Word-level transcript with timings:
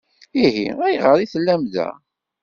Ihi 0.43 0.67
ayɣer 0.85 1.17
i 1.19 1.25
tellam 1.31 1.63
da? 1.73 1.89